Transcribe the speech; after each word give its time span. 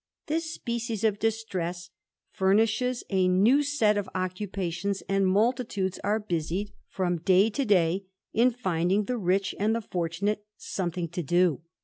This 0.25 0.51
species 0.51 1.03
of 1.03 1.19
distress 1.19 1.91
ftimishes 2.35 3.03
a 3.11 3.27
lew 3.29 3.61
set 3.61 3.99
of 3.99 4.09
occupations; 4.15 5.03
and 5.07 5.27
multitudes 5.27 5.99
are 6.03 6.19
busied, 6.19 6.71
from 6.87 7.17
19 7.17 7.23
290 7.23 7.33
THE 7.33 7.33
IDLER, 7.33 7.37
day 7.37 7.49
to 7.51 7.65
day, 7.65 8.05
in 8.33 8.49
finding 8.49 9.03
the 9.03 9.17
rich 9.19 9.53
and 9.59 9.75
the 9.75 9.81
fortunate 9.81 10.43
something 10.57 11.07
to 11.09 11.21
do. 11.21 11.61